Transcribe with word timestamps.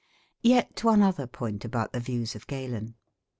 Yet 0.41 0.83
one 0.83 1.03
other 1.03 1.27
point 1.27 1.63
about 1.63 1.93
the 1.93 1.99
views 1.99 2.33
of 2.33 2.47
Galen. 2.47 2.95